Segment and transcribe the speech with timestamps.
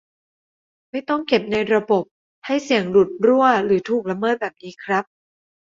[0.91, 2.03] ไม่ต้องเก็บไว้ในระบบ
[2.45, 5.03] ให้เสี่ยงหลุดรั่วหรือถูกละเมิดแบบนี้ครับ